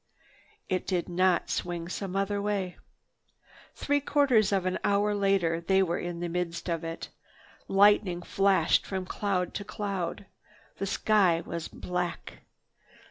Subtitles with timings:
[0.67, 2.75] It did not swing some other way.
[3.75, 7.09] Three quarters of an hour later they were in the midst of it.
[7.67, 10.25] Lightning flashed from cloud to cloud.
[10.77, 12.39] The sky was black.